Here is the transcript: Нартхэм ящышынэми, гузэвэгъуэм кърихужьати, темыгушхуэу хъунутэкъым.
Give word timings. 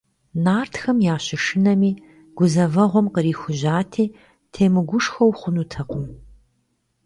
Нартхэм 0.43 0.97
ящышынэми, 1.15 1.91
гузэвэгъуэм 2.37 3.07
кърихужьати, 3.13 4.13
темыгушхуэу 4.53 5.31
хъунутэкъым. 5.39 6.03